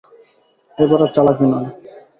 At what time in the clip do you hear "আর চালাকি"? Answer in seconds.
1.05-1.45